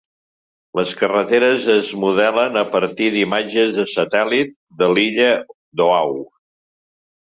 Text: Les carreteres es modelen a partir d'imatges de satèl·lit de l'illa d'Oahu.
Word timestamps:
Les 0.79 0.93
carreteres 1.01 1.67
es 1.75 1.91
modelen 2.05 2.59
a 2.63 2.65
partir 2.73 3.11
d'imatges 3.19 3.77
de 3.79 3.87
satèl·lit 3.95 4.59
de 4.83 4.93
l'illa 4.97 5.33
d'Oahu. 5.49 6.23